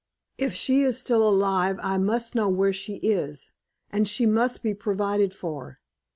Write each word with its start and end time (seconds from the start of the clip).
If 0.39 0.55
she 0.55 0.81
is 0.81 0.97
still 0.97 1.29
alive, 1.29 1.77
I 1.83 1.99
must 1.99 2.33
know 2.33 2.49
where 2.49 2.73
she 2.73 2.95
is, 2.95 3.51
and 3.91 4.07
she 4.07 4.25
must 4.25 4.63
be 4.63 4.73
provided 4.73 5.31
for. 5.31 5.77